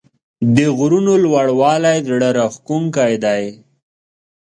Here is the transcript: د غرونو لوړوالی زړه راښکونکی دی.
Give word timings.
د 0.55 0.57
غرونو 0.77 1.13
لوړوالی 1.23 1.97
زړه 2.07 2.29
راښکونکی 2.37 3.13
دی. 3.25 3.43